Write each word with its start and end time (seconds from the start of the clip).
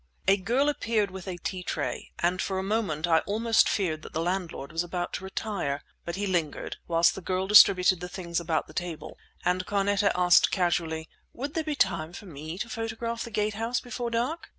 A 0.27 0.35
girl 0.35 0.67
appeared 0.67 1.11
with 1.11 1.27
a 1.27 1.37
tea 1.37 1.61
tray, 1.61 2.09
and 2.17 2.41
for 2.41 2.57
a 2.57 2.63
moment 2.63 3.05
I 3.05 3.19
almost 3.19 3.69
feared 3.69 4.01
that 4.01 4.13
the 4.13 4.19
landlord 4.19 4.71
was 4.71 4.81
about 4.81 5.13
to 5.13 5.23
retire; 5.23 5.83
but 6.05 6.15
he 6.15 6.25
lingered, 6.25 6.77
whilst 6.87 7.13
the 7.13 7.21
girl 7.21 7.45
distributed 7.45 7.99
the 7.99 8.09
things 8.09 8.39
about 8.39 8.65
the 8.65 8.73
table, 8.73 9.19
and 9.45 9.63
Carneta 9.67 10.11
asked 10.15 10.49
casually, 10.49 11.07
"Would 11.33 11.53
there 11.53 11.63
be 11.63 11.75
time 11.75 12.13
for 12.13 12.25
me 12.25 12.57
to 12.57 12.67
photograph 12.67 13.23
the 13.23 13.29
Gate 13.29 13.53
House 13.53 13.79
before 13.79 14.09
dark?" 14.09 14.49